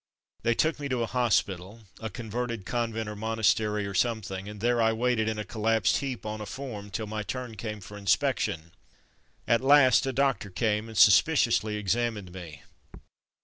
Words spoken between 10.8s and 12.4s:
and suspiciously examined